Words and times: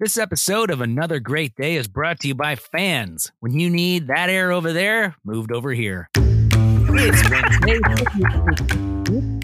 This 0.00 0.16
episode 0.16 0.70
of 0.70 0.80
Another 0.80 1.20
Great 1.20 1.54
Day 1.56 1.76
is 1.76 1.86
brought 1.86 2.20
to 2.20 2.28
you 2.28 2.34
by 2.34 2.56
fans. 2.56 3.30
When 3.40 3.60
you 3.60 3.68
need 3.68 4.06
that 4.06 4.30
air 4.30 4.50
over 4.50 4.72
there, 4.72 5.14
moved 5.24 5.52
over 5.52 5.74
here. 5.74 6.08
It's 6.14 7.28
Wednesday, 7.28 7.80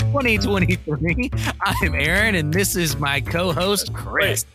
2023. 0.01 1.31
I'm 1.61 1.95
Aaron, 1.95 2.35
and 2.35 2.55
this 2.55 2.75
is 2.75 2.97
my 2.97 3.21
co 3.21 3.53
host, 3.53 3.93
Chris. 3.93 4.47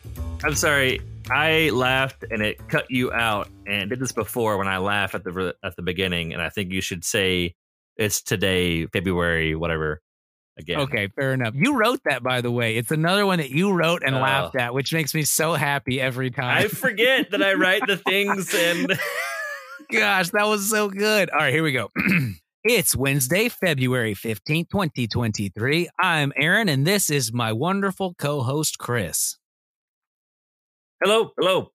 I'm 0.43 0.55
sorry. 0.55 1.01
I 1.29 1.69
laughed 1.69 2.25
and 2.31 2.41
it 2.41 2.67
cut 2.67 2.89
you 2.89 3.13
out, 3.13 3.47
and 3.67 3.91
did 3.91 3.99
this 3.99 4.11
before 4.11 4.57
when 4.57 4.67
I 4.67 4.79
laughed 4.79 5.13
at 5.13 5.23
the 5.23 5.53
at 5.63 5.75
the 5.75 5.83
beginning, 5.83 6.33
and 6.33 6.41
I 6.41 6.49
think 6.49 6.71
you 6.71 6.81
should 6.81 7.05
say 7.05 7.53
it's 7.97 8.23
today, 8.23 8.87
February, 8.87 9.53
whatever. 9.53 10.01
Again. 10.57 10.79
Okay, 10.81 11.07
fair 11.07 11.33
enough. 11.33 11.53
You 11.55 11.75
wrote 11.77 12.01
that, 12.05 12.21
by 12.23 12.41
the 12.41 12.51
way. 12.51 12.75
It's 12.77 12.91
another 12.91 13.25
one 13.25 13.39
that 13.39 13.49
you 13.51 13.71
wrote 13.71 14.03
and 14.05 14.15
Oh. 14.15 14.19
laughed 14.19 14.55
at, 14.57 14.73
which 14.73 14.93
makes 14.93 15.13
me 15.15 15.23
so 15.23 15.53
happy 15.53 15.99
every 16.01 16.29
time. 16.29 16.57
I 16.57 16.67
forget 16.67 17.31
that 17.31 17.41
I 17.41 17.53
write 17.53 17.83
the 17.87 17.97
things 17.97 18.53
and 18.53 18.93
Gosh, 19.91 20.29
that 20.29 20.47
was 20.47 20.69
so 20.69 20.89
good. 20.89 21.29
All 21.31 21.39
right, 21.39 21.53
here 21.53 21.63
we 21.63 21.71
go. 21.71 21.89
it's 22.63 22.95
Wednesday, 22.95 23.49
February 23.49 24.13
15th, 24.13 24.69
2023. 24.69 25.89
I'm 25.99 26.31
Aaron, 26.37 26.69
and 26.69 26.85
this 26.87 27.09
is 27.09 27.33
my 27.33 27.51
wonderful 27.51 28.13
co 28.17 28.41
host, 28.41 28.77
Chris. 28.77 29.37
hello, 31.03 31.31
hello. 31.37 31.71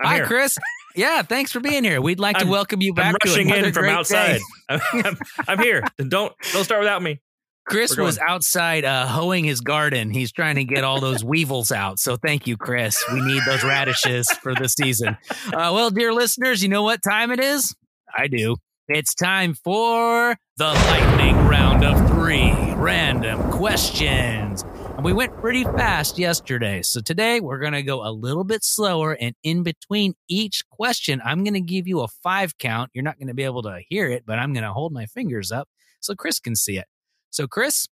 I'm 0.00 0.06
Hi, 0.08 0.14
here. 0.16 0.26
Chris. 0.26 0.58
Yeah, 0.96 1.22
thanks 1.22 1.52
for 1.52 1.60
being 1.60 1.84
here. 1.84 2.00
We'd 2.00 2.18
like 2.20 2.36
to 2.36 2.44
I'm- 2.44 2.50
welcome 2.50 2.80
you 2.80 2.90
I'm 2.92 3.12
back 3.12 3.18
to 3.20 3.28
rushing 3.28 3.50
in 3.50 3.72
from 3.72 3.86
outside. 3.86 4.40
I'm, 4.68 4.80
I'm, 4.92 5.18
I'm 5.48 5.58
here. 5.58 5.82
Don't 5.98 6.32
don't 6.52 6.64
start 6.64 6.80
without 6.80 7.02
me. 7.02 7.20
Chris 7.66 7.96
was 7.96 8.18
outside 8.18 8.84
uh, 8.84 9.06
hoeing 9.06 9.44
his 9.44 9.60
garden. 9.60 10.10
He's 10.10 10.32
trying 10.32 10.56
to 10.56 10.64
get 10.64 10.82
all 10.82 11.00
those 11.00 11.22
weevils 11.22 11.70
out. 11.70 11.98
So 11.98 12.16
thank 12.16 12.46
you, 12.46 12.56
Chris. 12.56 13.02
We 13.12 13.20
need 13.20 13.42
those 13.46 13.62
radishes 13.62 14.28
for 14.42 14.54
the 14.54 14.68
season. 14.68 15.16
Uh, 15.46 15.70
well, 15.72 15.90
dear 15.90 16.12
listeners, 16.12 16.62
you 16.62 16.68
know 16.68 16.82
what 16.82 17.00
time 17.02 17.30
it 17.30 17.40
is? 17.40 17.74
I 18.16 18.26
do. 18.26 18.56
It's 18.88 19.14
time 19.14 19.54
for 19.54 20.36
the 20.56 20.64
lightning 20.64 21.36
round 21.46 21.84
of 21.84 22.10
three 22.10 22.52
random 22.74 23.52
questions. 23.52 24.64
And 24.96 25.04
we 25.04 25.12
went 25.12 25.36
pretty 25.36 25.62
fast 25.62 26.18
yesterday. 26.18 26.82
So 26.82 27.00
today 27.00 27.38
we're 27.38 27.60
going 27.60 27.74
to 27.74 27.84
go 27.84 28.04
a 28.04 28.10
little 28.10 28.42
bit 28.42 28.64
slower. 28.64 29.12
And 29.12 29.36
in 29.44 29.62
between 29.62 30.14
each 30.28 30.68
question, 30.70 31.22
I'm 31.24 31.44
going 31.44 31.54
to 31.54 31.60
give 31.60 31.86
you 31.86 32.00
a 32.00 32.08
five 32.08 32.58
count. 32.58 32.90
You're 32.92 33.04
not 33.04 33.16
going 33.18 33.28
to 33.28 33.34
be 33.34 33.44
able 33.44 33.62
to 33.62 33.80
hear 33.88 34.08
it, 34.10 34.24
but 34.26 34.40
I'm 34.40 34.52
going 34.52 34.64
to 34.64 34.72
hold 34.72 34.92
my 34.92 35.06
fingers 35.06 35.52
up 35.52 35.68
so 36.00 36.16
Chris 36.16 36.40
can 36.40 36.56
see 36.56 36.76
it. 36.76 36.86
So, 37.30 37.46
Chris, 37.46 37.86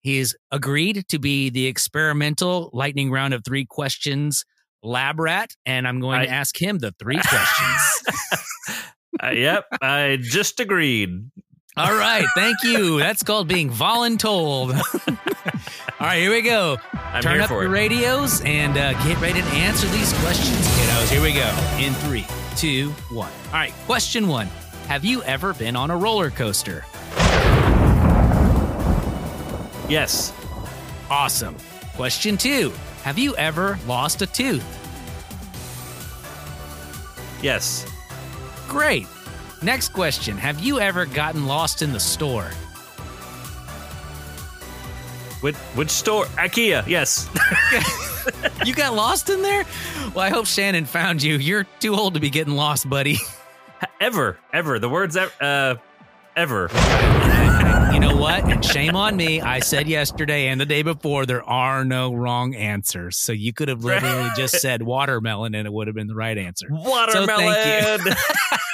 he's 0.00 0.34
agreed 0.50 1.04
to 1.08 1.18
be 1.18 1.50
the 1.50 1.66
experimental 1.66 2.70
lightning 2.72 3.10
round 3.10 3.34
of 3.34 3.42
three 3.44 3.66
questions 3.68 4.44
lab 4.82 5.18
rat, 5.18 5.50
and 5.64 5.88
I'm 5.88 6.00
going 6.00 6.20
I- 6.20 6.26
to 6.26 6.30
ask 6.30 6.60
him 6.60 6.78
the 6.78 6.92
three 6.98 7.18
questions. 7.18 7.80
Uh, 9.22 9.30
yep, 9.30 9.64
I 9.80 10.18
just 10.20 10.58
agreed. 10.58 11.30
All 11.76 11.94
right, 11.94 12.26
thank 12.34 12.56
you. 12.64 12.98
That's 12.98 13.22
called 13.22 13.46
being 13.46 13.70
voluntold. 13.70 14.74
All 16.00 16.06
right, 16.06 16.18
here 16.20 16.32
we 16.32 16.42
go. 16.42 16.78
I'm 16.92 17.22
Turn 17.22 17.40
up 17.40 17.48
your 17.48 17.68
radios 17.68 18.40
and 18.40 18.76
uh, 18.76 18.92
get 19.04 19.20
ready 19.20 19.40
to 19.40 19.46
answer 19.48 19.86
these 19.86 20.12
questions, 20.14 20.58
kiddos. 20.58 21.10
Here 21.10 21.22
we 21.22 21.32
go. 21.32 21.48
In 21.78 21.94
three, 21.94 22.26
two, 22.56 22.90
one. 23.08 23.30
All 23.46 23.52
right, 23.52 23.72
question 23.86 24.26
one 24.26 24.48
Have 24.88 25.04
you 25.04 25.22
ever 25.22 25.54
been 25.54 25.76
on 25.76 25.92
a 25.92 25.96
roller 25.96 26.30
coaster? 26.30 26.84
Yes, 29.88 30.32
Awesome. 31.10 31.56
Question 31.96 32.36
two 32.38 32.72
Have 33.02 33.18
you 33.18 33.36
ever 33.36 33.78
lost 33.86 34.22
a 34.22 34.26
tooth? 34.26 34.64
yes, 37.42 37.86
Great. 38.68 39.06
Next 39.62 39.90
question 39.90 40.36
Have 40.38 40.60
you 40.60 40.80
ever 40.80 41.04
gotten 41.06 41.46
lost 41.46 41.82
in 41.82 41.92
the 41.92 42.00
store? 42.00 42.50
which 45.40 45.56
which 45.76 45.90
store? 45.90 46.24
IKEA. 46.36 46.86
Yes. 46.86 47.28
You 48.64 48.72
got 48.74 48.94
lost 48.94 49.28
in 49.28 49.42
there? 49.42 49.66
Well, 50.14 50.24
I 50.24 50.30
hope 50.30 50.46
Shannon 50.46 50.86
found 50.86 51.22
you. 51.22 51.34
You're 51.36 51.64
too 51.80 51.94
old 51.94 52.14
to 52.14 52.20
be 52.20 52.30
getting 52.30 52.54
lost, 52.54 52.88
buddy. 52.88 53.18
ever, 54.00 54.38
ever. 54.50 54.78
The 54.78 54.88
words 54.88 55.14
uh, 55.14 55.74
ever. 56.34 56.68
You 58.04 58.10
know 58.10 58.20
what? 58.20 58.44
And 58.44 58.62
shame 58.62 58.96
on 58.96 59.16
me. 59.16 59.40
I 59.40 59.60
said 59.60 59.88
yesterday 59.88 60.48
and 60.48 60.60
the 60.60 60.66
day 60.66 60.82
before 60.82 61.24
there 61.24 61.42
are 61.42 61.86
no 61.86 62.12
wrong 62.12 62.54
answers. 62.54 63.16
So 63.16 63.32
you 63.32 63.54
could 63.54 63.68
have 63.68 63.82
literally 63.82 64.28
just 64.36 64.60
said 64.60 64.82
watermelon 64.82 65.54
and 65.54 65.66
it 65.66 65.72
would 65.72 65.86
have 65.86 65.96
been 65.96 66.08
the 66.08 66.14
right 66.14 66.36
answer. 66.36 66.66
Watermelon. 66.68 68.00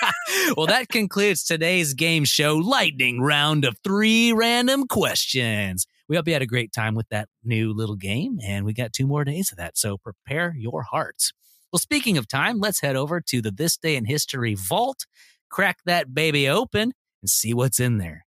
well, 0.57 0.67
that 0.67 0.89
concludes 0.89 1.45
today's 1.45 1.95
game 1.95 2.25
show 2.25 2.57
lightning 2.57 3.21
round 3.21 3.65
of 3.65 3.77
three 3.85 4.33
random 4.33 4.89
questions. 4.89 5.87
We 6.09 6.17
hope 6.17 6.27
you 6.27 6.33
had 6.33 6.43
a 6.43 6.47
great 6.47 6.73
time 6.73 6.97
with 6.97 7.09
that 7.11 7.29
new 7.45 7.73
little 7.73 7.95
game, 7.95 8.41
and 8.45 8.67
we 8.67 8.73
got 8.73 8.93
two 8.93 9.07
more 9.07 9.23
days 9.23 9.53
of 9.53 9.59
that. 9.59 9.79
So 9.79 9.97
prepare 9.97 10.57
your 10.59 10.83
hearts. 10.83 11.33
Well, 11.73 11.79
speaking 11.79 12.19
of 12.19 12.27
time, 12.27 12.59
let's 12.59 12.81
head 12.81 12.97
over 12.97 13.21
to 13.21 13.41
the 13.41 13.53
This 13.53 13.77
Day 13.77 13.95
in 13.95 14.07
History 14.07 14.57
vault, 14.57 15.07
crack 15.51 15.79
that 15.87 16.13
baby 16.13 16.49
open, 16.49 16.95
and 17.23 17.31
see 17.31 17.55
what's 17.55 17.79
in 17.79 17.99
there. 17.99 18.25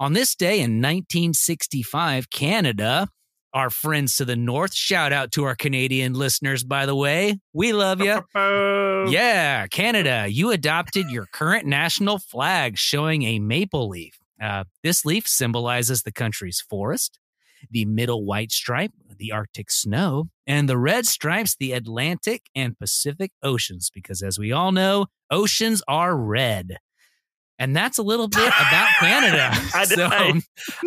On 0.00 0.14
this 0.14 0.34
day 0.34 0.60
in 0.60 0.80
1965, 0.80 2.30
Canada, 2.30 3.06
our 3.52 3.68
friends 3.68 4.16
to 4.16 4.24
the 4.24 4.34
north, 4.34 4.74
shout 4.74 5.12
out 5.12 5.30
to 5.32 5.44
our 5.44 5.54
Canadian 5.54 6.14
listeners, 6.14 6.64
by 6.64 6.86
the 6.86 6.94
way. 6.94 7.38
We 7.52 7.74
love 7.74 8.00
you. 8.00 8.24
Yeah, 9.08 9.66
Canada, 9.66 10.26
you 10.28 10.50
adopted 10.50 11.10
your 11.10 11.24
current 11.24 11.64
national 11.64 12.18
flag 12.18 12.76
showing 12.76 13.22
a 13.22 13.38
maple 13.38 13.88
leaf. 13.88 14.18
Uh, 14.40 14.64
this 14.82 15.06
leaf 15.06 15.26
symbolizes 15.26 16.02
the 16.02 16.12
country's 16.12 16.60
forest, 16.60 17.18
the 17.70 17.86
middle 17.86 18.26
white 18.26 18.52
stripe, 18.52 18.92
the 19.16 19.32
Arctic 19.32 19.70
snow, 19.70 20.28
and 20.46 20.68
the 20.68 20.76
red 20.76 21.06
stripes, 21.06 21.56
the 21.58 21.72
Atlantic 21.72 22.42
and 22.54 22.78
Pacific 22.78 23.32
Oceans, 23.42 23.90
because 23.92 24.22
as 24.22 24.38
we 24.38 24.52
all 24.52 24.70
know, 24.70 25.06
oceans 25.30 25.82
are 25.88 26.14
red. 26.14 26.76
And 27.60 27.76
that's 27.76 27.98
a 27.98 28.02
little 28.02 28.26
bit 28.26 28.48
about 28.48 28.88
Canada. 29.00 29.50
I 29.74 29.84
so, 29.84 30.06
I- 30.06 30.40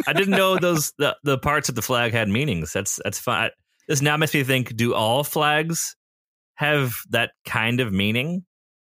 I 0.07 0.13
didn't 0.13 0.31
know 0.31 0.57
those 0.59 0.91
the, 0.97 1.15
the 1.23 1.37
parts 1.37 1.69
of 1.69 1.75
the 1.75 1.83
flag 1.83 2.11
had 2.11 2.27
meanings. 2.27 2.73
That's 2.73 2.99
that's 3.03 3.19
fine. 3.19 3.51
This 3.87 4.01
now 4.01 4.17
makes 4.17 4.33
me 4.33 4.43
think: 4.43 4.75
Do 4.75 4.95
all 4.95 5.23
flags 5.23 5.95
have 6.55 6.95
that 7.11 7.31
kind 7.45 7.79
of 7.79 7.93
meaning? 7.93 8.43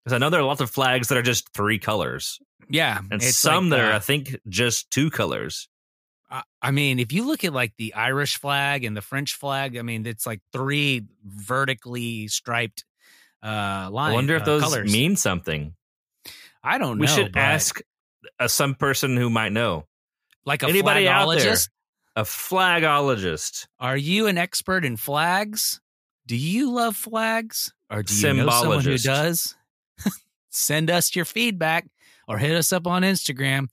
Because 0.04 0.14
I 0.14 0.18
know 0.18 0.30
there 0.30 0.40
are 0.40 0.44
lots 0.44 0.60
of 0.60 0.70
flags 0.70 1.08
that 1.08 1.18
are 1.18 1.22
just 1.22 1.52
three 1.54 1.78
colors, 1.78 2.38
yeah. 2.70 3.00
and 3.10 3.22
some 3.22 3.68
like, 3.70 3.78
that 3.78 3.88
are, 3.88 3.92
uh, 3.92 3.96
I 3.96 4.00
think, 4.00 4.36
just 4.48 4.90
two 4.90 5.10
colors. 5.10 5.68
I- 6.30 6.42
I 6.60 6.70
mean, 6.70 6.98
if 7.00 7.12
you 7.12 7.26
look 7.26 7.42
at 7.44 7.52
like 7.52 7.72
the 7.78 7.94
Irish 7.94 8.38
flag 8.38 8.84
and 8.84 8.96
the 8.96 9.02
French 9.02 9.34
flag, 9.34 9.76
I 9.76 9.82
mean, 9.82 10.06
it's 10.06 10.24
like 10.26 10.40
three 10.52 11.04
vertically 11.24 12.28
striped 12.28 12.84
uh 13.42 13.88
lines. 13.90 14.12
I 14.12 14.14
wonder 14.14 14.36
if 14.36 14.44
those 14.44 14.62
colors. 14.62 14.92
mean 14.92 15.16
something. 15.16 15.74
I 16.62 16.78
don't 16.78 16.98
know. 16.98 17.02
we 17.02 17.06
should 17.06 17.36
ask 17.36 17.80
uh, 18.38 18.48
some 18.48 18.74
person 18.74 19.16
who 19.16 19.30
might 19.30 19.52
know. 19.52 19.86
like 20.44 20.62
a 20.62 20.68
anybody 20.68 21.06
flagologist. 21.06 21.68
A 22.14 22.22
flagologist. 22.24 23.66
Are 23.80 23.96
you 23.96 24.26
an 24.26 24.36
expert 24.38 24.84
in 24.84 24.96
flags? 24.96 25.80
Do 26.26 26.36
you 26.36 26.70
love 26.72 26.96
flags, 26.96 27.72
or 27.90 28.02
do 28.02 28.14
you 28.14 28.34
know 28.34 28.50
someone 28.50 28.80
who 28.84 28.98
does? 28.98 29.56
Send 30.50 30.90
us 30.90 31.16
your 31.16 31.24
feedback 31.24 31.86
or 32.28 32.38
hit 32.38 32.54
us 32.54 32.72
up 32.72 32.86
on 32.86 33.02
Instagram. 33.02 33.68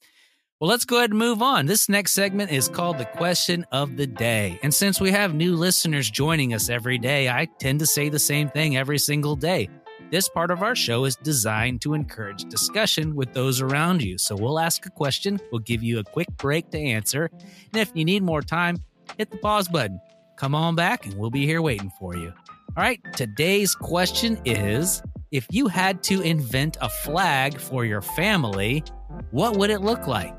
Well, 0.58 0.68
let's 0.68 0.84
go 0.84 0.98
ahead 0.98 1.10
and 1.10 1.18
move 1.18 1.40
on. 1.40 1.66
This 1.66 1.88
next 1.88 2.12
segment 2.12 2.50
is 2.50 2.68
called 2.68 2.98
the 2.98 3.06
question 3.06 3.64
of 3.72 3.96
the 3.96 4.06
day. 4.06 4.58
And 4.62 4.74
since 4.74 5.00
we 5.00 5.10
have 5.10 5.34
new 5.34 5.56
listeners 5.56 6.10
joining 6.10 6.52
us 6.52 6.68
every 6.68 6.98
day, 6.98 7.30
I 7.30 7.46
tend 7.58 7.80
to 7.80 7.86
say 7.86 8.10
the 8.10 8.18
same 8.18 8.50
thing 8.50 8.76
every 8.76 8.98
single 8.98 9.36
day. 9.36 9.70
This 10.10 10.28
part 10.28 10.50
of 10.50 10.60
our 10.60 10.74
show 10.74 11.04
is 11.04 11.14
designed 11.14 11.82
to 11.82 11.94
encourage 11.94 12.44
discussion 12.46 13.14
with 13.14 13.32
those 13.32 13.60
around 13.60 14.02
you. 14.02 14.18
So 14.18 14.34
we'll 14.34 14.58
ask 14.58 14.84
a 14.84 14.90
question, 14.90 15.38
we'll 15.52 15.60
give 15.60 15.84
you 15.84 16.00
a 16.00 16.04
quick 16.04 16.26
break 16.36 16.68
to 16.72 16.78
answer. 16.78 17.30
And 17.72 17.76
if 17.76 17.92
you 17.94 18.04
need 18.04 18.24
more 18.24 18.42
time, 18.42 18.78
hit 19.18 19.30
the 19.30 19.36
pause 19.36 19.68
button. 19.68 20.00
Come 20.36 20.52
on 20.56 20.74
back 20.74 21.06
and 21.06 21.14
we'll 21.14 21.30
be 21.30 21.46
here 21.46 21.62
waiting 21.62 21.92
for 22.00 22.16
you. 22.16 22.32
All 22.76 22.82
right, 22.82 23.00
today's 23.14 23.76
question 23.76 24.40
is 24.44 25.00
if 25.30 25.46
you 25.50 25.68
had 25.68 26.02
to 26.04 26.22
invent 26.22 26.76
a 26.80 26.88
flag 26.88 27.60
for 27.60 27.84
your 27.84 28.02
family, 28.02 28.82
what 29.30 29.56
would 29.58 29.70
it 29.70 29.80
look 29.80 30.08
like? 30.08 30.34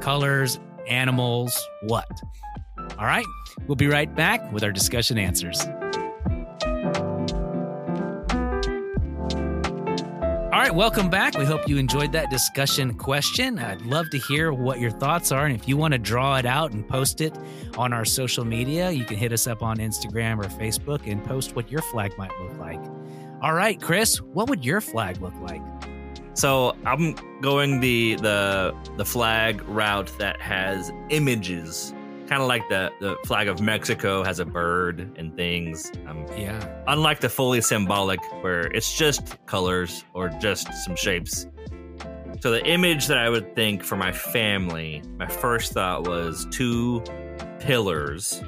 Colors, 0.00 0.60
animals, 0.86 1.58
what? 1.84 2.10
All 2.98 3.06
right, 3.06 3.26
we'll 3.66 3.76
be 3.76 3.86
right 3.86 4.14
back 4.14 4.52
with 4.52 4.62
our 4.62 4.72
discussion 4.72 5.16
answers. 5.16 5.66
Right, 10.68 10.76
welcome 10.76 11.08
back. 11.08 11.38
We 11.38 11.46
hope 11.46 11.66
you 11.66 11.78
enjoyed 11.78 12.12
that 12.12 12.28
discussion 12.28 12.92
question. 12.92 13.58
I'd 13.58 13.80
love 13.82 14.10
to 14.10 14.18
hear 14.18 14.52
what 14.52 14.80
your 14.80 14.90
thoughts 14.90 15.32
are. 15.32 15.46
And 15.46 15.54
if 15.54 15.66
you 15.66 15.78
want 15.78 15.92
to 15.92 15.98
draw 15.98 16.36
it 16.36 16.44
out 16.44 16.72
and 16.72 16.86
post 16.86 17.22
it 17.22 17.34
on 17.78 17.94
our 17.94 18.04
social 18.04 18.44
media, 18.44 18.90
you 18.90 19.06
can 19.06 19.16
hit 19.16 19.32
us 19.32 19.46
up 19.46 19.62
on 19.62 19.78
Instagram 19.78 20.38
or 20.38 20.48
Facebook 20.48 21.10
and 21.10 21.24
post 21.24 21.56
what 21.56 21.70
your 21.70 21.80
flag 21.80 22.12
might 22.18 22.38
look 22.38 22.58
like. 22.58 22.80
All 23.40 23.54
right, 23.54 23.80
Chris, 23.80 24.18
what 24.18 24.50
would 24.50 24.62
your 24.62 24.82
flag 24.82 25.22
look 25.22 25.34
like? 25.40 25.62
So 26.34 26.76
I'm 26.84 27.14
going 27.40 27.80
the 27.80 28.16
the 28.16 28.76
the 28.96 29.06
flag 29.06 29.62
route 29.68 30.12
that 30.18 30.38
has 30.42 30.92
images, 31.08 31.94
kind 32.28 32.42
of 32.42 32.48
like 32.48 32.68
the 32.68 32.90
the 33.00 33.16
flag 33.26 33.48
of 33.48 33.60
Mexico 33.60 34.22
has 34.22 34.38
a 34.38 34.44
bird 34.44 35.10
and 35.18 35.34
things. 35.36 35.90
Um, 36.06 36.24
Yeah. 36.36 36.60
unlike 36.86 37.20
the 37.20 37.28
fully 37.28 37.60
symbolic, 37.60 38.20
where 38.42 38.66
it's 38.72 38.96
just 38.96 39.44
colors 39.46 40.04
or 40.14 40.28
just 40.40 40.72
some 40.84 40.94
shapes. 40.96 41.46
So 42.40 42.50
the 42.52 42.64
image 42.66 43.06
that 43.08 43.18
I 43.18 43.28
would 43.28 43.56
think 43.56 43.82
for 43.82 43.96
my 43.96 44.12
family, 44.12 45.02
my 45.16 45.26
first 45.26 45.72
thought 45.72 46.06
was 46.06 46.46
two 46.50 47.02
pillars 47.58 48.42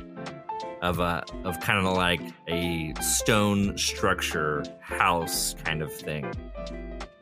of 0.82 0.98
a 1.00 1.24
of 1.44 1.58
kind 1.60 1.84
of 1.84 1.92
like 1.94 2.20
a 2.48 2.92
stone 3.00 3.76
structure 3.76 4.62
house 4.80 5.54
kind 5.64 5.82
of 5.82 5.92
thing 5.92 6.24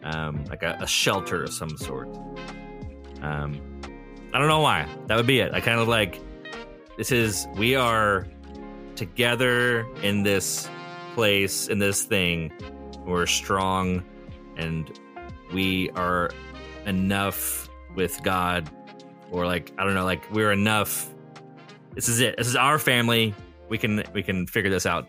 um, 0.05 0.45
like 0.49 0.63
a, 0.63 0.77
a 0.81 0.87
shelter 0.87 1.43
of 1.45 1.53
some 1.53 1.77
sort. 1.77 2.09
Um, 3.21 3.61
I 4.33 4.39
don't 4.39 4.49
know 4.49 4.61
why. 4.61 4.87
That 5.07 5.17
would 5.17 5.27
be 5.27 5.41
it. 5.41 5.53
I 5.53 5.61
kind 5.61 5.81
of 5.81 5.89
like 5.89 6.21
this 6.99 7.13
is 7.13 7.47
we 7.55 7.77
are 7.77 8.27
together 8.97 9.87
in 10.03 10.25
this 10.25 10.69
place 11.15 11.69
in 11.69 11.79
this 11.79 12.03
thing. 12.03 12.53
We're 13.07 13.27
strong, 13.27 14.05
and 14.57 14.91
we 15.55 15.91
are 15.91 16.31
enough 16.85 17.71
with 17.95 18.21
God, 18.23 18.69
or 19.31 19.47
like 19.47 19.73
I 19.79 19.85
don't 19.85 19.95
know, 19.95 20.05
like 20.05 20.31
we're 20.33 20.53
enough. 20.53 21.09
This 21.95 22.09
is 22.09 22.21
it. 22.21 22.37
This 22.37 22.49
is 22.49 22.57
our 22.57 22.79
family. 22.79 23.35
We 23.69 23.79
can 23.79 24.03
we 24.13 24.23
can 24.23 24.47
figure 24.47 24.71
this 24.71 24.85
out. 24.85 25.07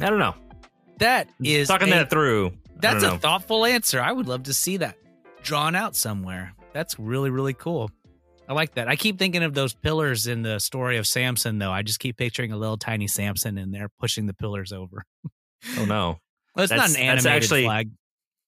I 0.00 0.08
don't 0.08 0.18
know. 0.18 0.34
That 0.98 1.28
is 1.42 1.68
Talking 1.68 1.88
a- 1.88 1.96
that 1.96 2.10
through. 2.10 2.52
That's 2.76 3.02
a 3.02 3.18
thoughtful 3.18 3.64
answer. 3.64 4.00
I 4.00 4.12
would 4.12 4.28
love 4.28 4.44
to 4.44 4.54
see 4.54 4.76
that 4.78 4.96
drawn 5.42 5.74
out 5.74 5.96
somewhere. 5.96 6.52
That's 6.72 6.98
really, 6.98 7.30
really 7.30 7.54
cool. 7.54 7.90
I 8.48 8.52
like 8.52 8.74
that. 8.74 8.88
I 8.88 8.96
keep 8.96 9.18
thinking 9.18 9.42
of 9.42 9.54
those 9.54 9.74
pillars 9.74 10.26
in 10.26 10.42
the 10.42 10.58
story 10.60 10.98
of 10.98 11.06
Samson, 11.06 11.58
though. 11.58 11.72
I 11.72 11.82
just 11.82 11.98
keep 11.98 12.16
picturing 12.16 12.52
a 12.52 12.56
little 12.56 12.76
tiny 12.76 13.06
Samson 13.08 13.58
in 13.58 13.70
there 13.72 13.88
pushing 13.98 14.26
the 14.26 14.34
pillars 14.34 14.72
over. 14.72 15.04
Oh 15.78 15.84
no. 15.84 16.18
Well, 16.54 16.64
it's 16.64 16.70
That's- 16.70 16.92
not 16.92 17.00
an 17.00 17.06
that's 17.06 17.26
animated 17.26 17.44
actually- 17.44 17.64
flag. 17.64 17.90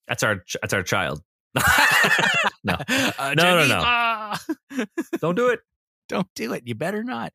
That's 0.06 0.22
our 0.22 0.44
that's 0.62 0.72
our 0.72 0.82
child. 0.82 1.20
no, 2.64 2.74
Uh, 2.88 3.34
No, 3.36 3.42
no, 3.42 3.42
Jenny, 3.66 3.68
no. 3.68 3.82
ah! 3.84 4.40
don't 5.20 5.34
do 5.34 5.48
it. 5.48 5.60
Don't 6.08 6.28
do 6.34 6.52
it. 6.54 6.62
You 6.66 6.74
better 6.74 7.02
not. 7.04 7.32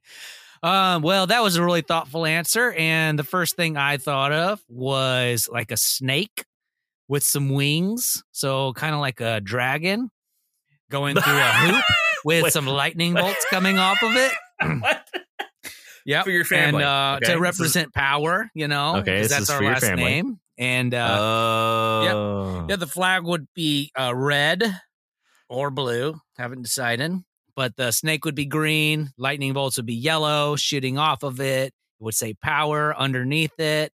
Um, 0.63 1.01
well, 1.01 1.27
that 1.27 1.43
was 1.43 1.55
a 1.57 1.63
really 1.63 1.81
thoughtful 1.81 2.25
answer. 2.25 2.71
And 2.73 3.19
the 3.19 3.23
first 3.23 3.55
thing 3.55 3.75
I 3.77 3.97
thought 3.97 4.31
of 4.31 4.61
was 4.69 5.49
like 5.51 5.71
a 5.71 5.77
snake 5.77 6.45
with 7.07 7.23
some 7.23 7.49
wings. 7.49 8.23
So 8.31 8.73
kind 8.73 8.95
of 8.95 9.01
like 9.01 9.19
a 9.19 9.41
dragon 9.41 10.09
going 10.89 11.15
through 11.15 11.33
a 11.37 11.51
hoop 11.51 11.83
with 12.23 12.51
some 12.53 12.65
lightning 12.81 13.13
bolts 13.13 13.45
coming 13.49 13.77
off 13.79 14.01
of 14.03 14.11
it. 14.15 14.31
Yep. 16.05 16.25
For 16.25 16.31
your 16.31 16.43
family. 16.43 16.83
And 16.83 16.91
uh, 16.91 17.13
Okay, 17.17 17.27
to 17.27 17.33
is- 17.35 17.39
represent 17.39 17.93
power, 17.93 18.49
you 18.53 18.67
know, 18.67 18.97
Okay, 18.97 19.21
that's 19.21 19.43
is 19.43 19.49
our 19.49 19.63
last 19.63 19.85
family. 19.85 20.03
name. 20.03 20.39
And 20.57 20.93
uh, 20.93 21.17
oh, 21.17 22.65
yeah, 22.67 22.75
the 22.75 22.87
flag 22.87 23.23
would 23.23 23.47
be 23.55 23.89
uh, 23.97 24.13
red 24.13 24.63
or 25.47 25.71
blue. 25.71 26.15
Haven't 26.37 26.61
decided. 26.63 27.13
But 27.55 27.77
the 27.77 27.91
snake 27.91 28.25
would 28.25 28.35
be 28.35 28.45
green. 28.45 29.11
Lightning 29.17 29.53
bolts 29.53 29.77
would 29.77 29.85
be 29.85 29.93
yellow, 29.95 30.57
shooting 30.57 30.97
off 30.97 31.23
of 31.23 31.39
it. 31.39 31.67
It 31.67 31.73
would 32.03 32.15
say 32.15 32.33
power 32.33 32.93
underneath 32.97 33.57
it. 33.57 33.93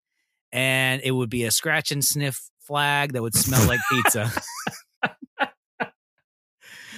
And 0.52 1.02
it 1.04 1.12
would 1.12 1.30
be 1.30 1.44
a 1.44 1.52
scratch 1.52 1.92
and 1.92 2.04
sniff 2.04 2.42
flag 2.62 3.14
that 3.14 3.22
would 3.22 3.36
smell 3.36 3.68
like 3.68 3.82
pizza. 3.92 4.32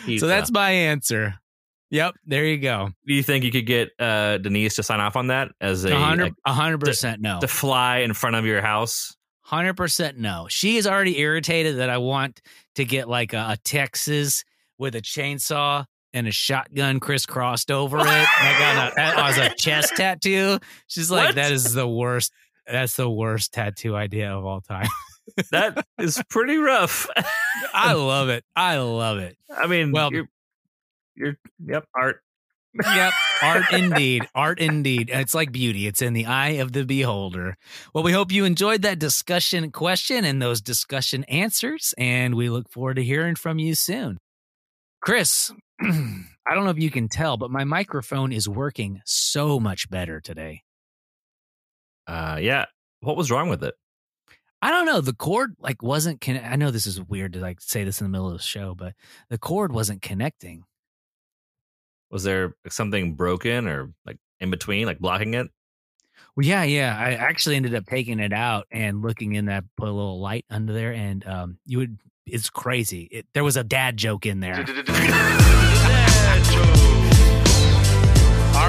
Pizza. 0.05 0.25
So 0.25 0.27
that's 0.27 0.51
my 0.51 0.71
answer. 0.71 1.35
Yep, 1.91 2.15
there 2.25 2.45
you 2.45 2.57
go. 2.57 2.89
Do 3.05 3.13
you 3.13 3.21
think 3.21 3.43
you 3.43 3.51
could 3.51 3.65
get 3.65 3.89
uh, 3.99 4.37
Denise 4.37 4.75
to 4.75 4.83
sign 4.83 5.01
off 5.01 5.17
on 5.17 5.27
that 5.27 5.49
as 5.59 5.83
a 5.83 5.93
A 5.93 5.99
hundred, 5.99 6.23
like, 6.23 6.33
a 6.45 6.53
hundred 6.53 6.79
percent 6.79 7.21
no. 7.21 7.39
to 7.41 7.47
fly 7.49 7.97
in 7.97 8.13
front 8.13 8.37
of 8.37 8.45
your 8.45 8.61
house? 8.61 9.15
Hundred 9.41 9.75
percent 9.75 10.17
no. 10.17 10.47
She 10.49 10.77
is 10.77 10.87
already 10.87 11.19
irritated 11.19 11.79
that 11.79 11.89
I 11.89 11.97
want 11.97 12.41
to 12.75 12.85
get 12.85 13.09
like 13.09 13.33
a, 13.33 13.47
a 13.49 13.57
Texas 13.57 14.45
with 14.77 14.95
a 14.95 15.01
chainsaw 15.01 15.83
and 16.13 16.27
a 16.27 16.31
shotgun 16.31 17.01
crisscrossed 17.01 17.69
over 17.71 17.97
it. 17.97 18.05
I 18.07 18.55
got 18.57 18.97
a, 18.97 19.19
as 19.25 19.37
a 19.37 19.53
chest 19.55 19.93
tattoo. 19.97 20.59
She's 20.87 21.11
like, 21.11 21.27
What? 21.27 21.35
that 21.35 21.51
is 21.51 21.73
the 21.73 21.87
worst. 21.87 22.31
That's 22.67 22.95
the 22.95 23.09
worst 23.09 23.53
tattoo 23.53 23.97
idea 23.97 24.31
of 24.33 24.45
all 24.45 24.61
time. 24.61 24.87
That 25.51 25.85
is 25.99 26.21
pretty 26.29 26.57
rough. 26.57 27.07
I 27.73 27.93
love 27.93 28.29
it. 28.29 28.43
I 28.55 28.77
love 28.77 29.17
it. 29.19 29.37
I 29.49 29.67
mean, 29.67 29.91
Well- 29.91 30.11
you're, 30.11 30.27
you're 31.15 31.37
yep, 31.65 31.85
art. 31.95 32.21
Yep. 32.73 33.13
Art 33.43 33.63
indeed. 33.73 34.27
Art 34.33 34.59
indeed. 34.59 35.09
It's 35.13 35.33
like 35.35 35.51
beauty. 35.51 35.87
It's 35.87 36.01
in 36.01 36.13
the 36.13 36.25
eye 36.25 36.51
of 36.61 36.71
the 36.71 36.85
beholder. 36.85 37.57
Well, 37.93 38.03
we 38.03 38.13
hope 38.13 38.31
you 38.31 38.45
enjoyed 38.45 38.81
that 38.83 38.97
discussion 38.97 39.71
question 39.71 40.23
and 40.23 40.41
those 40.41 40.61
discussion 40.61 41.25
answers. 41.25 41.93
And 41.97 42.35
we 42.35 42.49
look 42.49 42.69
forward 42.69 42.95
to 42.95 43.03
hearing 43.03 43.35
from 43.35 43.59
you 43.59 43.75
soon. 43.75 44.17
Chris, 45.01 45.51
I 45.81 46.53
don't 46.53 46.63
know 46.63 46.69
if 46.69 46.79
you 46.79 46.91
can 46.91 47.09
tell, 47.09 47.35
but 47.35 47.51
my 47.51 47.65
microphone 47.65 48.31
is 48.31 48.47
working 48.47 49.01
so 49.05 49.59
much 49.59 49.89
better 49.89 50.21
today. 50.21 50.61
Uh, 52.07 52.39
yeah. 52.41 52.65
What 53.01 53.17
was 53.17 53.31
wrong 53.31 53.49
with 53.49 53.63
it? 53.63 53.73
I 54.61 54.69
don't 54.69 54.85
know. 54.85 55.01
The 55.01 55.13
cord 55.13 55.55
like 55.59 55.81
wasn't 55.81 56.21
con- 56.21 56.41
I 56.43 56.55
know 56.55 56.71
this 56.71 56.85
is 56.85 57.01
weird 57.01 57.33
to 57.33 57.39
like 57.39 57.59
say 57.61 57.83
this 57.83 57.99
in 57.99 58.05
the 58.05 58.09
middle 58.09 58.27
of 58.27 58.37
the 58.37 58.43
show, 58.43 58.75
but 58.75 58.93
the 59.29 59.37
cord 59.37 59.71
wasn't 59.71 60.01
connecting. 60.01 60.63
Was 62.11 62.23
there 62.23 62.55
something 62.69 63.15
broken 63.15 63.67
or 63.67 63.93
like 64.05 64.17
in 64.39 64.51
between, 64.51 64.85
like 64.85 64.99
blocking 64.99 65.33
it? 65.33 65.47
Well, 66.35 66.45
yeah, 66.45 66.63
yeah. 66.63 66.95
I 66.97 67.13
actually 67.13 67.55
ended 67.55 67.73
up 67.73 67.85
taking 67.85 68.19
it 68.19 68.33
out 68.33 68.67
and 68.71 69.01
looking 69.01 69.33
in 69.33 69.45
that, 69.45 69.63
put 69.77 69.87
a 69.87 69.91
little 69.91 70.19
light 70.19 70.45
under 70.49 70.73
there, 70.73 70.93
and 70.93 71.25
um, 71.25 71.57
you 71.65 71.79
would. 71.79 71.97
It's 72.27 72.49
crazy. 72.51 73.09
It, 73.11 73.25
there 73.33 73.43
was 73.43 73.57
a 73.57 73.63
dad 73.63 73.97
joke 73.97 74.27
in 74.27 74.41
there. 74.41 74.63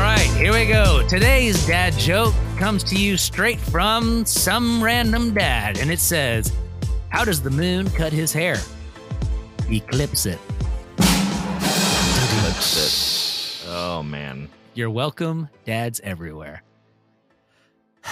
Right, 0.03 0.19
here 0.19 0.53
we 0.53 0.67
go. 0.67 1.07
Today's 1.09 1.65
dad 1.65 1.93
joke 1.93 2.35
comes 2.59 2.83
to 2.85 2.97
you 2.97 3.17
straight 3.17 3.61
from 3.61 4.27
some 4.27 4.83
random 4.83 5.33
dad, 5.33 5.79
and 5.79 5.93
it 5.93 6.01
says, 6.01 6.51
"How 7.11 7.25
does 7.25 7.41
the 7.41 7.51
moon 7.51 7.89
cut 7.91 8.13
his 8.13 8.33
hair? 8.33 8.59
He 9.69 9.79
clips 9.79 10.27
it." 10.27 10.41
Oh 13.69 14.03
man. 14.05 14.49
You're 14.75 14.91
welcome, 14.91 15.49
dads 15.65 16.01
everywhere. 16.03 16.65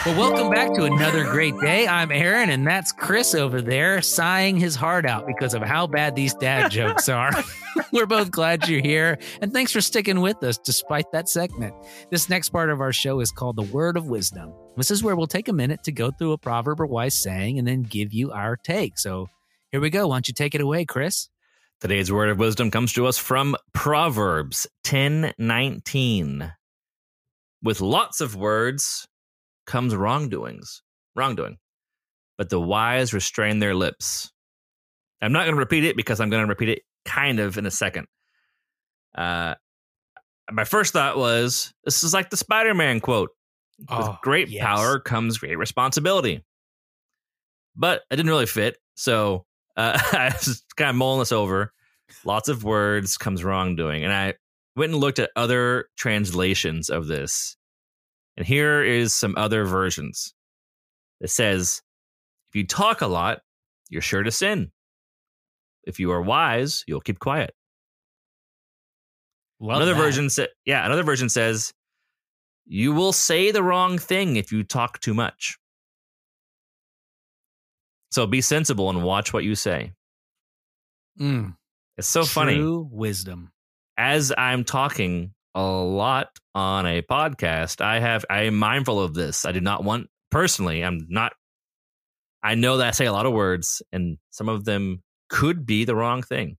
Well, 0.07 0.19
welcome 0.19 0.51
back 0.51 0.73
to 0.77 0.85
another 0.85 1.25
great 1.25 1.61
day. 1.61 1.87
I'm 1.87 2.11
Aaron, 2.11 2.49
and 2.49 2.67
that's 2.67 2.91
Chris 2.91 3.35
over 3.35 3.61
there 3.61 4.01
sighing 4.01 4.57
his 4.57 4.75
heart 4.75 5.05
out 5.05 5.27
because 5.27 5.53
of 5.53 5.61
how 5.61 5.87
bad 5.87 6.17
these 6.17 6.33
dad 6.33 6.71
jokes 6.71 7.11
are. 7.11 7.31
We're 7.93 8.07
both 8.07 8.31
glad 8.31 8.67
you're 8.67 8.81
here, 8.81 9.19
and 9.43 9.53
thanks 9.53 9.73
for 9.73 9.83
sticking 9.83 10.23
with 10.23 10.43
us 10.43 10.57
despite 10.57 11.13
that 11.13 11.29
segment. 11.29 11.75
This 12.11 12.31
next 12.31 12.49
part 12.49 12.71
of 12.71 12.81
our 12.81 12.95
show 12.95 13.21
is 13.21 13.31
called 13.31 13.57
The 13.57 13.71
Word 13.75 13.99
of 13.99 14.07
Wisdom. 14.07 14.55
This 14.75 14.91
is 14.91 15.03
where 15.03 15.15
we'll 15.15 15.27
take 15.27 15.49
a 15.49 15.53
minute 15.53 15.85
to 15.85 15.93
go 15.93 16.11
through 16.11 16.33
a 16.33 16.39
proverb 16.39 16.81
or 16.81 16.87
wise 16.87 17.23
saying 17.23 17.59
and 17.59 17.69
then 17.69 17.83
give 17.83 18.15
you 18.15 18.33
our 18.33 18.57
take. 18.57 18.99
So 18.99 19.29
here 19.71 19.83
we 19.83 19.91
go. 19.91 20.09
Why 20.09 20.15
don't 20.15 20.29
you 20.29 20.33
take 20.33 20.55
it 20.55 20.63
away, 20.63 20.87
Chris? 20.87 21.29
Today's 21.83 22.11
word 22.11 22.31
of 22.31 22.39
wisdom 22.39 22.71
comes 22.71 22.95
to 22.95 23.07
us 23.07 23.19
from 23.19 23.55
Proverbs 23.75 24.67
10:19. 24.83 26.55
With 27.63 27.83
lots 27.83 28.23
of 28.23 28.35
words 28.35 29.07
comes 29.71 29.95
wrongdoings, 29.95 30.83
wrongdoing. 31.15 31.57
But 32.37 32.51
the 32.51 32.61
wise 32.61 33.15
restrain 33.15 33.59
their 33.61 33.75
lips. 33.75 34.31
I'm 35.23 35.33
not 35.33 35.45
going 35.45 35.55
to 35.55 35.61
repeat 35.61 35.85
it 35.85 35.97
because 35.97 36.21
I'm 36.21 36.29
going 36.31 36.43
to 36.43 36.49
repeat 36.49 36.69
it 36.71 36.83
kind 37.05 37.39
of 37.41 37.57
in 37.57 37.65
a 37.67 37.71
second. 37.71 38.07
Uh 39.15 39.55
my 40.53 40.65
first 40.65 40.93
thought 40.93 41.17
was 41.17 41.73
this 41.85 42.03
is 42.03 42.13
like 42.13 42.31
the 42.31 42.37
Spider-Man 42.37 43.01
quote. 43.01 43.31
With 43.79 43.89
Oh, 43.91 44.19
great 44.23 44.49
yes. 44.49 44.65
power 44.65 44.99
comes 44.99 45.39
great 45.39 45.57
responsibility. 45.57 46.45
But 47.77 48.03
it 48.11 48.17
didn't 48.17 48.31
really 48.31 48.47
fit. 48.47 48.77
So 48.97 49.47
uh, 49.77 49.97
I 50.13 50.33
was 50.35 50.63
kind 50.77 50.91
of 50.91 50.97
mulling 50.97 51.21
this 51.21 51.33
over. 51.33 51.73
Lots 52.25 52.49
of 52.49 52.65
words 52.65 53.17
comes 53.17 53.45
wrongdoing. 53.45 54.03
And 54.05 54.13
I 54.13 54.35
went 54.77 54.93
and 54.93 55.01
looked 55.01 55.19
at 55.21 55.31
other 55.37 55.87
translations 55.97 56.91
of 56.91 57.07
this. 57.07 57.57
And 58.41 58.47
here 58.49 58.83
is 58.83 59.15
some 59.15 59.35
other 59.37 59.67
versions. 59.67 60.33
It 61.21 61.29
says, 61.29 61.83
if 62.49 62.57
you 62.57 62.67
talk 62.67 63.03
a 63.03 63.07
lot, 63.07 63.41
you're 63.91 64.01
sure 64.01 64.23
to 64.23 64.31
sin. 64.31 64.73
If 65.85 66.01
you 66.01 66.11
are 66.13 66.23
wise, 66.23 66.83
you'll 66.87 67.03
keep 67.03 67.19
quiet. 67.19 67.55
Love 69.61 69.77
another 69.77 69.93
that. 69.93 70.01
version 70.01 70.31
sa- 70.31 70.47
yeah, 70.65 70.87
another 70.87 71.03
version 71.03 71.29
says 71.29 71.75
you 72.65 72.95
will 72.95 73.13
say 73.13 73.51
the 73.51 73.63
wrong 73.63 73.99
thing 73.99 74.37
if 74.37 74.51
you 74.53 74.65
talk 74.65 75.01
too 75.01 75.13
much. 75.13 75.59
So 78.11 78.27
be 78.27 78.41
sensible 78.41 78.89
and 78.89 79.03
watch 79.05 79.35
what 79.35 79.45
you 79.45 79.55
say. 79.55 79.93
Mm, 81.21 81.57
It's 81.99 82.09
so 82.09 82.25
funny. 82.25 82.57
True 82.57 82.89
wisdom. 82.91 83.53
As 83.99 84.33
I'm 84.39 84.65
talking 84.65 85.35
a 85.55 85.63
lot 85.63 86.29
on 86.55 86.87
a 86.87 87.03
podcast, 87.03 87.81
I 87.81 88.01
have 88.01 88.25
I 88.31 88.43
am 88.43 88.57
mindful 88.57 89.01
of 89.01 89.15
this. 89.15 89.45
I 89.45 89.53
do 89.53 89.61
not 89.61 89.85
want 89.85 90.09
personally, 90.31 90.83
I'm 90.83 91.07
not 91.09 91.33
I 92.43 92.55
know 92.55 92.79
that 92.79 92.89
I 92.89 92.91
say 92.93 93.07
a 93.07 93.13
lot 93.13 93.27
of 93.27 93.33
words 93.33 93.83
and 93.93 94.19
some 94.31 94.49
of 94.49 94.65
them 94.65 95.03
could 95.29 95.67
be 95.67 95.85
the 95.85 95.95
wrong 95.95 96.23
thing. 96.23 96.57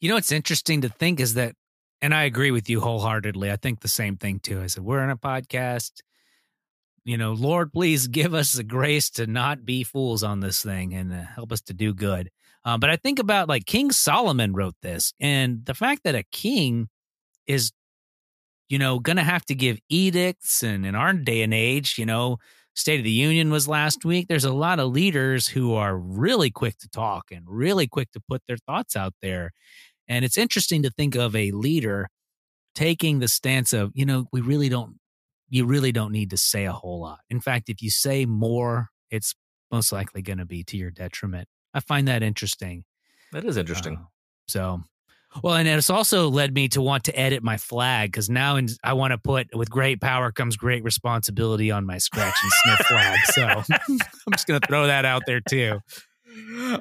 You 0.00 0.08
know 0.08 0.16
what's 0.16 0.32
interesting 0.32 0.80
to 0.80 0.88
think 0.88 1.20
is 1.20 1.34
that, 1.34 1.54
and 2.00 2.14
I 2.14 2.24
agree 2.24 2.50
with 2.50 2.68
you 2.68 2.80
wholeheartedly. 2.80 3.50
I 3.50 3.56
think 3.56 3.80
the 3.80 3.88
same 3.88 4.16
thing 4.16 4.40
too. 4.40 4.60
I 4.60 4.66
said, 4.66 4.82
we're 4.82 5.00
on 5.00 5.10
a 5.10 5.16
podcast. 5.16 5.92
You 7.04 7.16
know, 7.16 7.32
Lord, 7.32 7.72
please 7.72 8.08
give 8.08 8.34
us 8.34 8.52
the 8.52 8.62
grace 8.62 9.10
to 9.10 9.26
not 9.26 9.64
be 9.64 9.84
fools 9.84 10.22
on 10.22 10.40
this 10.40 10.62
thing 10.62 10.94
and 10.94 11.12
uh, 11.12 11.22
help 11.34 11.52
us 11.52 11.60
to 11.62 11.74
do 11.74 11.94
good. 11.94 12.30
Um, 12.64 12.78
but 12.78 12.90
I 12.90 12.96
think 12.96 13.18
about 13.18 13.48
like 13.48 13.66
King 13.66 13.90
Solomon 13.90 14.52
wrote 14.52 14.76
this, 14.82 15.12
and 15.20 15.64
the 15.64 15.74
fact 15.74 16.02
that 16.04 16.14
a 16.14 16.22
king 16.30 16.88
is, 17.52 17.72
you 18.68 18.78
know, 18.78 18.98
going 18.98 19.16
to 19.16 19.22
have 19.22 19.44
to 19.46 19.54
give 19.54 19.78
edicts, 19.88 20.62
and 20.62 20.86
in 20.86 20.94
our 20.94 21.12
day 21.12 21.42
and 21.42 21.54
age, 21.54 21.96
you 21.98 22.06
know, 22.06 22.38
State 22.74 23.00
of 23.00 23.04
the 23.04 23.10
Union 23.10 23.50
was 23.50 23.68
last 23.68 24.04
week. 24.04 24.28
There's 24.28 24.46
a 24.46 24.52
lot 24.52 24.80
of 24.80 24.90
leaders 24.90 25.46
who 25.46 25.74
are 25.74 25.96
really 25.96 26.50
quick 26.50 26.78
to 26.78 26.88
talk 26.88 27.24
and 27.30 27.44
really 27.46 27.86
quick 27.86 28.10
to 28.12 28.20
put 28.20 28.42
their 28.48 28.56
thoughts 28.56 28.96
out 28.96 29.12
there. 29.20 29.50
And 30.08 30.24
it's 30.24 30.38
interesting 30.38 30.82
to 30.82 30.90
think 30.90 31.14
of 31.14 31.36
a 31.36 31.50
leader 31.50 32.08
taking 32.74 33.18
the 33.18 33.28
stance 33.28 33.74
of, 33.74 33.92
you 33.94 34.06
know, 34.06 34.26
we 34.32 34.40
really 34.40 34.70
don't, 34.70 34.96
you 35.50 35.66
really 35.66 35.92
don't 35.92 36.12
need 36.12 36.30
to 36.30 36.38
say 36.38 36.64
a 36.64 36.72
whole 36.72 37.00
lot. 37.00 37.20
In 37.28 37.40
fact, 37.40 37.68
if 37.68 37.82
you 37.82 37.90
say 37.90 38.24
more, 38.24 38.88
it's 39.10 39.34
most 39.70 39.92
likely 39.92 40.22
going 40.22 40.38
to 40.38 40.46
be 40.46 40.64
to 40.64 40.78
your 40.78 40.90
detriment. 40.90 41.48
I 41.74 41.80
find 41.80 42.08
that 42.08 42.22
interesting. 42.22 42.84
That 43.32 43.44
is 43.44 43.58
interesting. 43.58 43.96
Uh, 43.96 44.04
so, 44.48 44.82
well, 45.42 45.54
and 45.54 45.66
it's 45.66 45.90
also 45.90 46.28
led 46.28 46.54
me 46.54 46.68
to 46.68 46.82
want 46.82 47.04
to 47.04 47.18
edit 47.18 47.42
my 47.42 47.56
flag 47.56 48.10
because 48.10 48.28
now 48.28 48.56
in, 48.56 48.68
I 48.84 48.92
want 48.92 49.12
to 49.12 49.18
put 49.18 49.54
with 49.54 49.70
great 49.70 50.00
power 50.00 50.32
comes 50.32 50.56
great 50.56 50.84
responsibility 50.84 51.70
on 51.70 51.86
my 51.86 51.98
scratch 51.98 52.34
and 52.42 52.52
sniff 52.52 52.86
flag. 52.88 53.18
So 53.26 53.42
I'm 53.88 54.32
just 54.32 54.46
going 54.46 54.60
to 54.60 54.66
throw 54.66 54.86
that 54.86 55.04
out 55.04 55.22
there 55.26 55.40
too. 55.40 55.80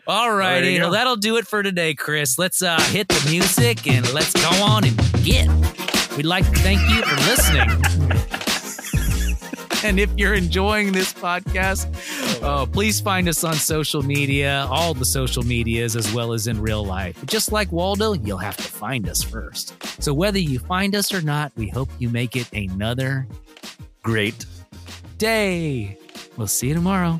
All 0.08 0.34
righty, 0.34 0.80
well, 0.80 0.92
that'll 0.92 1.18
do 1.18 1.38
it 1.38 1.46
for 1.46 1.62
today, 1.62 1.94
Chris. 1.94 2.40
Let's 2.40 2.62
uh, 2.62 2.80
hit 2.80 3.10
the 3.10 3.30
music 3.30 3.86
and 3.88 4.12
let's 4.14 4.34
go 4.34 4.64
on 4.64 4.86
and 4.86 4.98
get. 5.24 5.48
We'd 6.16 6.26
like 6.26 6.46
to 6.46 6.60
thank 6.60 6.82
you 6.90 7.02
for 7.04 7.16
listening. 7.30 8.21
And 9.92 10.00
if 10.00 10.12
you're 10.16 10.36
enjoying 10.36 10.92
this 10.92 11.12
podcast, 11.12 11.88
uh, 12.44 12.68
please 12.68 13.02
find 13.02 13.28
us 13.28 13.44
on 13.44 13.56
social 13.56 14.04
media, 14.04 14.68
all 14.70 14.94
the 14.94 15.06
social 15.06 15.42
medias, 15.42 15.96
as 15.96 16.14
well 16.14 16.34
as 16.34 16.46
in 16.46 16.62
real 16.62 16.86
life. 16.86 17.18
Just 17.26 17.52
like 17.52 17.72
Waldo, 17.72 18.14
you'll 18.14 18.38
have 18.38 18.56
to 18.58 18.64
find 18.64 19.10
us 19.10 19.24
first. 19.24 19.74
So 20.02 20.14
whether 20.14 20.38
you 20.38 20.60
find 20.60 20.94
us 20.94 21.12
or 21.12 21.22
not, 21.22 21.52
we 21.56 21.68
hope 21.68 21.90
you 21.98 22.10
make 22.10 22.36
it 22.36 22.48
another 22.54 23.28
Great. 24.04 24.46
day. 25.18 25.98
We'll 26.38 26.46
see 26.46 26.68
you 26.68 26.76
tomorrow. 26.76 27.20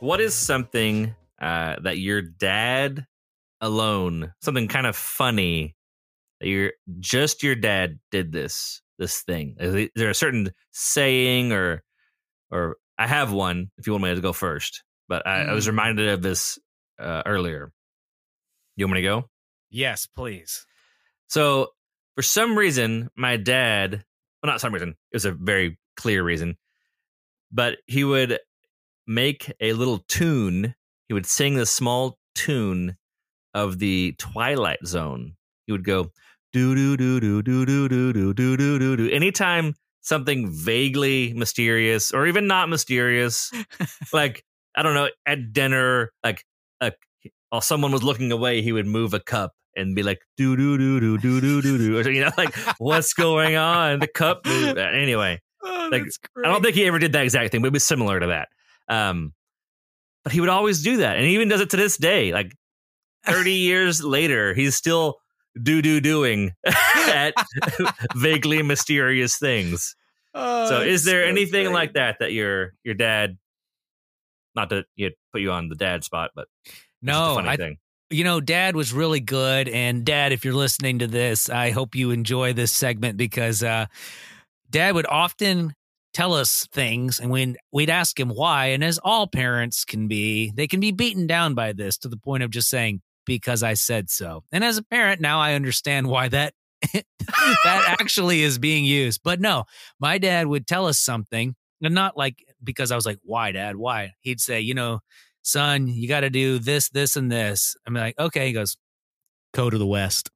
What 0.00 0.20
is 0.20 0.34
something 0.34 1.14
uh, 1.40 1.76
that 1.82 1.96
your 1.98 2.20
dad 2.20 3.06
alone, 3.62 4.34
something 4.42 4.68
kind 4.68 4.86
of 4.86 4.96
funny 4.96 5.74
you're 6.42 6.72
just 6.98 7.42
your 7.42 7.54
dad 7.54 7.98
did 8.10 8.32
this 8.32 8.82
this 8.98 9.22
thing? 9.22 9.56
Is 9.58 9.88
there 9.94 10.10
a 10.10 10.14
certain 10.14 10.50
saying 10.72 11.52
or 11.52 11.82
or 12.50 12.76
I 12.98 13.06
have 13.06 13.32
one 13.32 13.70
if 13.78 13.86
you 13.86 13.92
want 13.92 14.04
me 14.04 14.14
to 14.14 14.20
go 14.20 14.32
first, 14.32 14.82
but 15.08 15.26
I, 15.26 15.44
I 15.44 15.52
was 15.52 15.66
Mm. 15.66 15.70
reminded 15.70 16.08
of 16.08 16.22
this 16.22 16.58
uh, 16.98 17.22
earlier. 17.24 17.72
You 18.76 18.86
want 18.86 18.94
me 18.94 19.02
to 19.02 19.08
go? 19.08 19.30
Yes, 19.70 20.06
please. 20.06 20.66
So 21.28 21.68
for 22.14 22.22
some 22.22 22.56
reason, 22.58 23.08
my 23.16 23.36
dad, 23.36 24.04
well, 24.42 24.52
not 24.52 24.60
some 24.60 24.72
reason, 24.74 24.90
it 24.90 25.16
was 25.16 25.24
a 25.24 25.32
very 25.32 25.78
clear 25.96 26.22
reason, 26.22 26.56
but 27.50 27.78
he 27.86 28.04
would 28.04 28.38
make 29.06 29.52
a 29.60 29.72
little 29.72 29.98
tune. 30.08 30.74
He 31.08 31.14
would 31.14 31.26
sing 31.26 31.54
this 31.54 31.70
small 31.70 32.18
tune 32.34 32.96
of 33.54 33.78
the 33.78 34.14
Twilight 34.18 34.84
Zone. 34.86 35.34
He 35.66 35.72
would 35.72 35.84
go 35.84 36.10
do 36.52 36.74
do 36.74 36.96
do 36.96 37.20
do 37.20 37.42
do 37.42 37.64
do 37.64 37.88
do 37.88 38.12
do 38.12 38.34
do 38.34 38.56
do 38.56 38.78
do 38.78 38.96
do. 38.96 39.10
Anytime 39.10 39.74
something 40.00 40.50
vaguely 40.50 41.32
mysterious 41.34 42.12
or 42.12 42.26
even 42.26 42.46
not 42.46 42.68
mysterious, 42.68 43.50
like 44.12 44.44
I 44.76 44.82
don't 44.82 44.94
know, 44.94 45.08
at 45.26 45.52
dinner, 45.52 46.10
like 46.24 46.44
a, 46.80 46.92
while 47.50 47.60
someone 47.60 47.92
was 47.92 48.02
looking 48.02 48.32
away, 48.32 48.62
he 48.62 48.72
would 48.72 48.86
move 48.86 49.14
a 49.14 49.20
cup 49.20 49.52
and 49.76 49.94
be 49.94 50.02
like 50.02 50.20
do 50.36 50.56
do 50.56 50.76
do 50.76 51.00
do 51.00 51.18
do 51.18 51.40
do 51.40 51.62
do 51.62 51.78
do. 51.78 51.98
Or, 51.98 52.10
You 52.10 52.22
know, 52.22 52.30
like 52.36 52.54
what's 52.78 53.14
going 53.14 53.56
on? 53.56 54.00
The 54.00 54.08
cup. 54.08 54.44
moved. 54.46 54.78
Anyway, 54.78 55.40
Oh, 55.64 55.88
Like, 55.92 56.02
I 56.44 56.48
don't 56.48 56.62
think 56.62 56.74
he 56.74 56.84
ever 56.86 56.98
did 56.98 57.12
that 57.12 57.22
exact 57.22 57.52
thing, 57.52 57.62
but 57.62 57.68
it 57.68 57.72
was 57.72 57.84
similar 57.84 58.18
to 58.18 58.26
that. 58.28 58.48
Um, 58.88 59.32
but 60.24 60.32
he 60.32 60.40
would 60.40 60.48
always 60.48 60.82
do 60.82 60.98
that, 60.98 61.16
and 61.16 61.24
he 61.26 61.34
even 61.34 61.48
does 61.48 61.60
it 61.60 61.70
to 61.70 61.76
this 61.76 61.96
day. 61.96 62.32
Like 62.32 62.52
thirty 63.24 63.52
years 63.54 64.02
later, 64.02 64.54
he's 64.54 64.74
still 64.76 65.16
do 65.60 65.82
do 65.82 66.00
doing 66.00 66.52
at 66.66 67.34
vaguely 68.16 68.62
mysterious 68.62 69.36
things. 69.36 69.94
so, 70.34 70.80
is 70.80 71.04
there 71.04 71.24
anything 71.26 71.72
like 71.72 71.92
that 71.94 72.16
that 72.20 72.32
your 72.32 72.72
your 72.84 72.94
dad? 72.94 73.36
Not 74.54 74.70
to 74.70 74.84
you 74.96 75.08
know, 75.08 75.14
put 75.32 75.40
you 75.40 75.50
on 75.50 75.68
the 75.68 75.74
dad 75.74 76.04
spot, 76.04 76.30
but 76.34 76.46
it's 76.66 76.74
just 76.74 76.80
a 77.02 77.06
No, 77.06 77.34
funny 77.36 77.48
I, 77.48 77.56
thing. 77.56 77.78
you 78.10 78.22
know, 78.22 78.38
Dad 78.40 78.76
was 78.76 78.92
really 78.92 79.20
good. 79.20 79.66
And 79.66 80.04
Dad, 80.04 80.32
if 80.32 80.44
you're 80.44 80.52
listening 80.52 80.98
to 80.98 81.06
this, 81.06 81.48
I 81.48 81.70
hope 81.70 81.94
you 81.94 82.10
enjoy 82.10 82.52
this 82.52 82.70
segment 82.70 83.16
because 83.16 83.62
uh, 83.62 83.86
Dad 84.68 84.94
would 84.94 85.06
often 85.06 85.74
tell 86.12 86.34
us 86.34 86.66
things, 86.70 87.18
and 87.18 87.30
when 87.30 87.56
we'd 87.72 87.88
ask 87.88 88.20
him 88.20 88.28
why, 88.28 88.66
and 88.66 88.84
as 88.84 88.98
all 89.02 89.26
parents 89.26 89.86
can 89.86 90.06
be, 90.08 90.50
they 90.50 90.66
can 90.66 90.78
be 90.80 90.92
beaten 90.92 91.26
down 91.26 91.54
by 91.54 91.72
this 91.72 91.96
to 91.96 92.08
the 92.08 92.18
point 92.18 92.42
of 92.42 92.50
just 92.50 92.68
saying 92.68 93.00
because 93.26 93.62
I 93.62 93.74
said 93.74 94.10
so. 94.10 94.44
And 94.52 94.62
as 94.64 94.78
a 94.78 94.82
parent, 94.82 95.20
now 95.20 95.40
I 95.40 95.54
understand 95.54 96.06
why 96.08 96.28
that 96.28 96.54
that 96.92 97.96
actually 98.00 98.42
is 98.42 98.58
being 98.58 98.84
used. 98.84 99.20
But 99.22 99.40
no, 99.40 99.64
my 100.00 100.18
dad 100.18 100.46
would 100.46 100.66
tell 100.66 100.86
us 100.86 100.98
something, 100.98 101.54
and 101.80 101.94
not 101.94 102.16
like 102.16 102.44
because 102.62 102.90
I 102.90 102.96
was 102.96 103.06
like, 103.06 103.18
"Why, 103.22 103.52
Dad? 103.52 103.76
Why?" 103.76 104.12
He'd 104.20 104.40
say, 104.40 104.60
"You 104.60 104.74
know." 104.74 105.00
son, 105.44 105.88
you 105.88 106.06
got 106.06 106.20
to 106.20 106.30
do 106.30 106.60
this, 106.60 106.88
this, 106.90 107.16
and 107.16 107.28
this. 107.28 107.74
I'm 107.84 107.94
like, 107.94 108.16
okay. 108.16 108.46
He 108.46 108.52
goes, 108.52 108.76
code 109.52 109.72
of 109.74 109.80
the 109.80 109.86
West. 109.88 110.30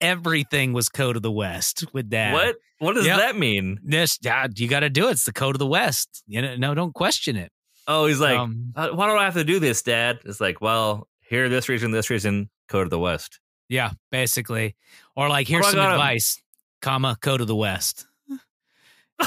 Everything 0.00 0.72
was 0.72 0.88
code 0.88 1.16
of 1.16 1.22
the 1.22 1.32
West 1.32 1.84
with 1.92 2.08
dad. 2.08 2.32
What 2.32 2.56
what 2.78 2.94
does 2.94 3.04
Yep. 3.06 3.18
that 3.18 3.36
mean? 3.36 3.78
This, 3.82 4.18
dad, 4.18 4.60
you 4.60 4.68
got 4.68 4.80
to 4.80 4.88
do 4.88 5.08
it. 5.08 5.12
It's 5.12 5.24
the 5.24 5.32
code 5.32 5.56
of 5.56 5.58
the 5.58 5.66
West. 5.66 6.22
You 6.28 6.42
know, 6.42 6.54
no, 6.54 6.74
don't 6.74 6.94
question 6.94 7.34
it. 7.34 7.50
Oh, 7.88 8.06
he's 8.06 8.20
like, 8.20 8.38
Um, 8.38 8.72
uh, 8.76 8.90
why 8.90 9.08
do 9.08 9.16
I 9.16 9.24
have 9.24 9.34
to 9.34 9.42
do 9.42 9.58
this, 9.58 9.82
Dad? 9.82 10.20
It's 10.24 10.40
like, 10.40 10.60
well, 10.60 11.08
here, 11.32 11.48
this 11.48 11.70
reason, 11.70 11.92
this 11.92 12.10
reason, 12.10 12.50
code 12.68 12.84
of 12.84 12.90
the 12.90 12.98
West. 12.98 13.40
yeah, 13.70 13.92
basically. 14.10 14.76
Or 15.16 15.30
like, 15.30 15.48
here's 15.48 15.64
I 15.64 15.70
some 15.70 15.80
advice, 15.80 16.42
comma, 16.82 17.16
code 17.22 17.40
of 17.40 17.46
the 17.46 17.56
West. 17.56 18.06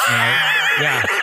yeah. 0.07 1.03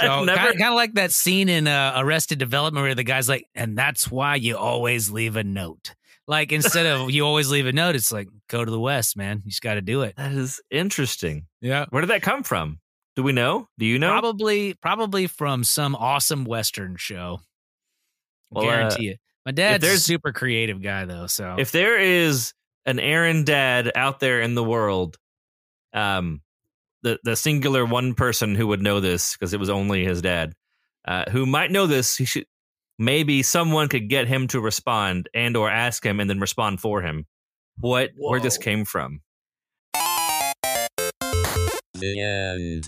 So 0.00 0.24
kind, 0.26 0.62
of 0.62 0.74
like 0.74 0.94
that 0.94 1.10
scene 1.10 1.48
in 1.48 1.66
uh, 1.66 1.94
Arrested 1.96 2.38
Development 2.38 2.84
where 2.84 2.94
the 2.94 3.02
guy's 3.02 3.28
like, 3.28 3.48
and 3.56 3.76
that's 3.76 4.08
why 4.08 4.36
you 4.36 4.56
always 4.56 5.10
leave 5.10 5.34
a 5.34 5.42
note. 5.42 5.92
Like 6.28 6.52
instead 6.52 6.86
of 6.86 7.10
you 7.10 7.26
always 7.26 7.50
leave 7.50 7.66
a 7.66 7.72
note, 7.72 7.96
it's 7.96 8.12
like 8.12 8.28
go 8.48 8.64
to 8.64 8.70
the 8.70 8.78
West, 8.78 9.16
man. 9.16 9.42
You 9.44 9.50
just 9.50 9.60
got 9.60 9.74
to 9.74 9.82
do 9.82 10.02
it. 10.02 10.14
that 10.16 10.30
is 10.30 10.60
interesting. 10.70 11.46
Yeah, 11.60 11.86
Where 11.90 12.00
did 12.00 12.10
that 12.10 12.22
come 12.22 12.44
from? 12.44 12.78
Do 13.16 13.24
we 13.24 13.32
know? 13.32 13.66
Do 13.76 13.86
you 13.86 13.98
know? 13.98 14.12
probably 14.12 14.74
probably 14.74 15.26
from 15.26 15.64
some 15.64 15.96
awesome 15.96 16.44
Western 16.44 16.94
show. 16.94 17.40
Well, 18.50 18.64
uh, 18.64 18.68
Guarantee 18.68 19.08
it. 19.08 19.20
My 19.48 19.52
dad's 19.52 19.82
a 19.82 19.96
super 19.98 20.30
creative 20.30 20.82
guy 20.82 21.06
though, 21.06 21.26
so 21.26 21.56
If 21.58 21.72
there 21.72 21.98
is 21.98 22.52
an 22.84 23.00
Aaron 23.00 23.44
dad 23.44 23.90
out 23.94 24.20
there 24.20 24.42
in 24.42 24.54
the 24.54 24.62
world, 24.62 25.16
um, 25.94 26.42
the 27.02 27.18
the 27.24 27.34
singular 27.34 27.86
one 27.86 28.12
person 28.12 28.54
who 28.54 28.66
would 28.66 28.82
know 28.82 29.00
this 29.00 29.32
because 29.32 29.54
it 29.54 29.58
was 29.58 29.70
only 29.70 30.04
his 30.04 30.20
dad, 30.20 30.52
uh, 31.06 31.30
who 31.30 31.46
might 31.46 31.70
know 31.70 31.86
this, 31.86 32.14
he 32.18 32.26
should 32.26 32.44
maybe 32.98 33.42
someone 33.42 33.88
could 33.88 34.10
get 34.10 34.28
him 34.28 34.48
to 34.48 34.60
respond 34.60 35.30
and 35.32 35.56
or 35.56 35.70
ask 35.70 36.04
him 36.04 36.20
and 36.20 36.28
then 36.28 36.40
respond 36.40 36.80
for 36.80 37.00
him. 37.00 37.24
What 37.80 38.10
where 38.18 38.40
this 38.40 38.58
came 38.58 38.84
from? 38.84 39.22
The 41.94 42.20
end. 42.20 42.86